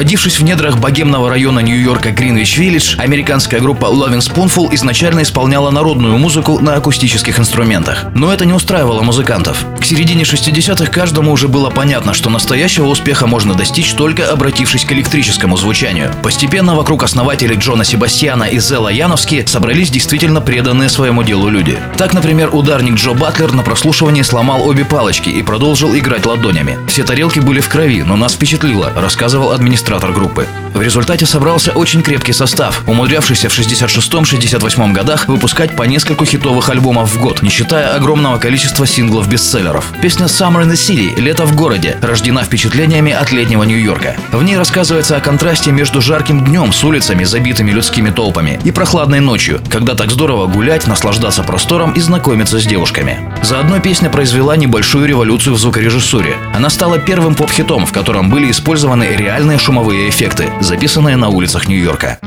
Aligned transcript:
Родившись 0.00 0.38
в 0.38 0.44
недрах 0.44 0.78
богемного 0.78 1.28
района 1.28 1.60
Нью-Йорка 1.60 2.08
Гринвич-Виллидж, 2.08 2.98
американская 2.98 3.60
группа 3.60 3.84
Loving 3.84 4.20
Spoonful 4.20 4.74
изначально 4.74 5.20
исполняла 5.20 5.70
народную 5.70 6.16
музыку 6.16 6.58
на 6.58 6.76
акустических 6.76 7.38
инструментах. 7.38 8.06
Но 8.14 8.32
это 8.32 8.46
не 8.46 8.54
устраивало 8.54 9.02
музыкантов. 9.02 9.62
К 9.78 9.84
середине 9.84 10.22
60-х 10.22 10.90
каждому 10.90 11.32
уже 11.32 11.48
было 11.48 11.68
понятно, 11.68 12.14
что 12.14 12.30
настоящего 12.30 12.86
успеха 12.86 13.26
можно 13.26 13.52
достичь 13.52 13.92
только 13.92 14.32
обратившись 14.32 14.86
к 14.86 14.92
электрическому 14.92 15.58
звучанию. 15.58 16.10
Постепенно 16.22 16.74
вокруг 16.74 17.02
основателей 17.02 17.56
Джона 17.56 17.84
Себастьяна 17.84 18.44
и 18.44 18.58
Зела 18.58 18.88
Яновски 18.88 19.44
собрались 19.46 19.90
действительно 19.90 20.40
преданные 20.40 20.88
своему 20.88 21.24
делу 21.24 21.50
люди. 21.50 21.78
Так, 21.98 22.14
например, 22.14 22.48
ударник 22.54 22.94
Джо 22.94 23.12
Батлер 23.12 23.52
на 23.52 23.62
прослушивании 23.62 24.22
сломал 24.22 24.66
обе 24.66 24.86
палочки 24.86 25.28
и 25.28 25.42
продолжил 25.42 25.94
играть 25.94 26.24
ладонями. 26.24 26.78
Все 26.88 27.04
тарелки 27.04 27.40
были 27.40 27.60
в 27.60 27.68
крови, 27.68 28.02
но 28.02 28.16
нас 28.16 28.32
впечатлило, 28.32 28.94
рассказывал 28.96 29.52
администратор 29.52 29.89
администратор 29.90 30.12
группы. 30.12 30.46
В 30.72 30.82
результате 30.82 31.26
собрался 31.26 31.72
очень 31.72 32.02
крепкий 32.02 32.32
состав, 32.32 32.84
умудрявшийся 32.86 33.48
в 33.48 33.58
66-68 33.58 34.92
годах 34.92 35.26
выпускать 35.26 35.74
по 35.74 35.82
нескольку 35.82 36.24
хитовых 36.24 36.68
альбомов 36.68 37.12
в 37.12 37.20
год, 37.20 37.42
не 37.42 37.50
считая 37.50 37.96
огромного 37.96 38.38
количества 38.38 38.86
синглов-бестселлеров. 38.86 39.84
Песня 40.00 40.26
«Summer 40.26 40.62
in 40.62 40.70
the 40.70 40.74
City» 40.74 41.20
«Лето 41.20 41.44
в 41.44 41.56
городе» 41.56 41.98
рождена 42.00 42.44
впечатлениями 42.44 43.12
от 43.12 43.32
летнего 43.32 43.64
Нью-Йорка. 43.64 44.14
В 44.30 44.42
ней 44.44 44.56
рассказывается 44.56 45.16
о 45.16 45.20
контрасте 45.20 45.72
между 45.72 46.00
жарким 46.00 46.44
днем 46.44 46.72
с 46.72 46.84
улицами, 46.84 47.24
забитыми 47.24 47.72
людскими 47.72 48.10
толпами, 48.10 48.60
и 48.62 48.70
прохладной 48.70 49.20
ночью, 49.20 49.60
когда 49.68 49.96
так 49.96 50.12
здорово 50.12 50.46
гулять, 50.46 50.86
наслаждаться 50.86 51.42
простором 51.42 51.92
и 51.92 52.00
знакомиться 52.00 52.60
с 52.60 52.64
девушками. 52.64 53.18
Заодно 53.42 53.80
песня 53.80 54.08
произвела 54.08 54.56
небольшую 54.56 55.06
революцию 55.06 55.56
в 55.56 55.58
звукорежиссуре. 55.58 56.36
Она 56.54 56.70
стала 56.70 56.98
первым 56.98 57.34
поп-хитом, 57.34 57.86
в 57.86 57.92
котором 57.92 58.30
были 58.30 58.50
использованы 58.50 59.08
реальные 59.16 59.58
шумовые 59.58 59.79
шумовые 59.80 60.10
эффекты, 60.10 60.52
записанные 60.60 61.16
на 61.16 61.30
улицах 61.30 61.66
Нью-Йорка. 61.66 62.18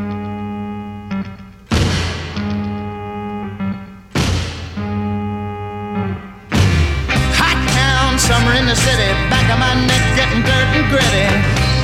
summer 8.17 8.53
in 8.53 8.65
the 8.65 8.75
city, 8.75 9.09
back 9.29 9.45
of 9.53 9.59
my 9.59 9.73
neck 9.85 10.01
getting 10.15 10.41
dirt 10.41 10.69
and 10.73 10.89
gritty. 10.89 11.27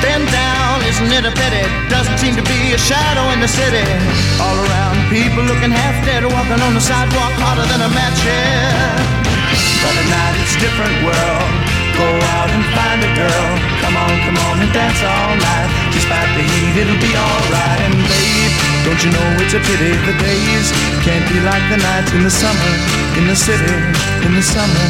Bend 0.01 0.25
down, 0.31 0.81
isn't 0.89 1.11
it 1.11 1.25
a 1.25 1.31
pity? 1.31 1.63
Doesn't 1.89 2.17
seem 2.17 2.35
to 2.35 2.43
be 2.43 2.73
a 2.73 2.77
shadow 2.79 3.29
in 3.33 3.39
the 3.39 3.47
city. 3.47 3.85
All 4.41 4.57
around, 4.65 4.97
people 5.11 5.43
looking 5.43 5.69
half 5.69 6.03
dead, 6.05 6.23
walking 6.23 6.61
on 6.65 6.73
the 6.73 6.81
sidewalk 6.81 7.33
harder 7.37 7.67
than 7.69 7.81
a 7.81 7.89
match 7.89 8.19
here. 8.25 9.28
It'll 16.79 17.01
be 17.03 17.11
alright. 17.11 17.79
And 17.83 17.95
babe, 18.07 18.53
don't 18.87 19.01
you 19.03 19.11
know 19.11 19.27
it's 19.43 19.53
a 19.53 19.61
pity 19.61 19.91
the 20.07 20.15
days 20.15 20.67
can't 21.03 21.25
be 21.27 21.37
like 21.43 21.63
the 21.67 21.79
nights 21.79 22.11
in 22.15 22.23
the 22.23 22.31
summer, 22.31 22.71
in 23.19 23.27
the 23.27 23.35
city, 23.35 23.75
in 24.23 24.31
the 24.35 24.43
summer, 24.43 24.85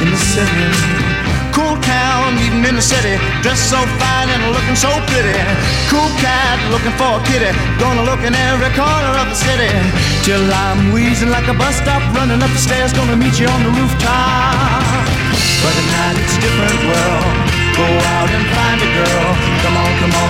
in 0.00 0.08
the 0.08 0.20
city. 0.32 0.68
Cool 1.52 1.78
town, 1.86 2.34
even 2.42 2.66
in 2.66 2.74
the 2.74 2.82
city, 2.82 3.14
dressed 3.44 3.70
so 3.70 3.78
fine 4.00 4.28
and 4.32 4.42
looking 4.50 4.74
so 4.74 4.90
pretty. 5.12 5.38
Cool 5.86 6.10
cat, 6.18 6.58
looking 6.74 6.94
for 6.98 7.20
a 7.20 7.22
kitty, 7.28 7.52
gonna 7.78 8.02
look 8.02 8.24
in 8.26 8.34
every 8.34 8.72
corner 8.74 9.12
of 9.22 9.28
the 9.30 9.38
city. 9.38 9.70
Till 10.26 10.42
I'm 10.42 10.90
wheezing 10.90 11.30
like 11.30 11.46
a 11.46 11.54
bus 11.54 11.76
stop, 11.78 12.02
running 12.16 12.42
up 12.42 12.50
the 12.50 12.58
stairs, 12.58 12.92
gonna 12.92 13.14
meet 13.14 13.38
you 13.38 13.46
on 13.46 13.60
the 13.62 13.70
rooftop. 13.70 14.82
But 15.62 15.74
at 15.78 15.86
night 15.94 16.16
it's 16.18 16.34
a 16.36 16.40
different 16.42 16.80
world. 16.90 17.54
Go 17.78 17.86
out 18.18 18.30
and 18.30 18.44
find 18.54 18.78
a 18.82 18.90
girl. 18.98 19.30
Come 19.62 19.76
on, 19.78 19.90
come 20.02 20.14
on 20.22 20.23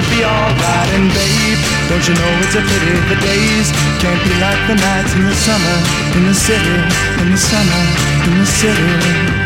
it'll 0.00 0.16
be 0.16 0.24
alright. 0.24 0.88
And 0.96 1.08
babe, 1.12 1.60
don't 1.88 2.04
you 2.08 2.14
know 2.14 2.32
it's 2.40 2.54
a 2.54 2.62
pity 2.64 2.92
the 3.08 3.18
days 3.20 3.68
can't 4.00 4.20
be 4.24 4.32
like 4.40 4.60
the 4.66 4.76
nights 4.76 5.12
in 5.14 5.26
the 5.26 5.34
summer, 5.34 5.76
in 6.16 6.26
the 6.26 6.34
city, 6.34 6.76
in 7.20 7.30
the 7.30 7.38
summer, 7.38 7.82
in 8.26 8.38
the 8.38 8.46
city. 8.46 9.39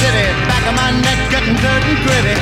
City. 0.00 0.26
Back 0.48 0.64
of 0.64 0.74
my 0.74 0.90
neck 1.04 1.20
getting 1.28 1.56
dirt 1.60 1.84
and 1.84 1.98
gritty. 2.04 2.36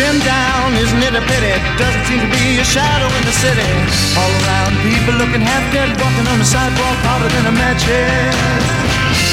Been 0.00 0.18
down, 0.24 0.74
isn't 0.74 1.02
it 1.04 1.14
a 1.14 1.22
pity? 1.22 1.54
Doesn't 1.78 2.04
seem 2.08 2.20
to 2.24 2.30
be 2.32 2.58
a 2.58 2.66
shadow 2.66 3.06
in 3.06 3.22
the 3.28 3.36
city. 3.44 3.70
All 4.18 4.32
around, 4.42 4.72
people 4.82 5.14
looking 5.20 5.44
half 5.44 5.64
dead, 5.70 5.92
walking 6.00 6.26
on 6.26 6.38
the 6.40 6.48
sidewalk 6.48 6.98
harder 7.06 7.30
than 7.30 7.44
a 7.46 7.54
match 7.54 7.84
head. 7.86 8.34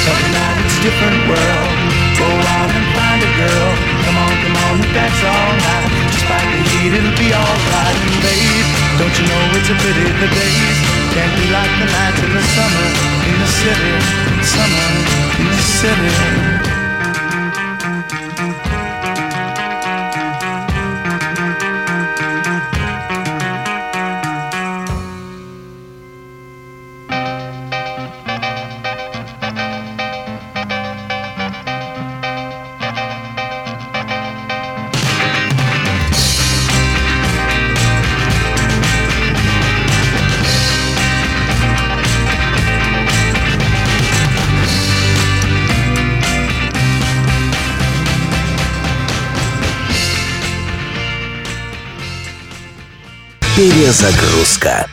Every 0.05 0.29
night 0.35 0.57
it's 0.61 0.77
a 0.77 0.81
different 0.85 1.19
world. 1.31 1.71
Go 2.19 2.29
out 2.59 2.69
and 2.69 2.87
find 2.93 3.19
a 3.25 3.31
girl. 3.39 3.69
Come 4.05 4.17
on, 4.21 4.33
come 4.43 4.55
on, 4.67 4.75
dance 4.93 5.21
all 5.25 5.53
night. 5.65 5.89
Despite 6.13 6.49
the 6.53 6.61
heat, 6.69 6.93
it'll 6.93 7.17
be 7.17 7.29
alright. 7.33 7.97
And 8.05 8.17
babe, 8.21 8.67
don't 8.99 9.15
you 9.17 9.25
know 9.25 9.43
it's 9.57 9.69
a 9.73 9.77
pity 9.81 10.05
the 10.21 10.29
days 10.29 10.77
can't 11.15 11.33
be 11.41 11.45
like 11.49 11.73
the 11.81 11.87
nights 11.89 12.21
in 12.21 12.31
the 12.31 12.43
summer 12.55 12.87
in 13.25 13.35
the 13.41 13.49
city. 13.49 13.93
Summer 14.45 14.89
in 15.41 15.47
the 15.49 15.65
city. 15.81 16.30
Перезагрузка. 53.61 54.87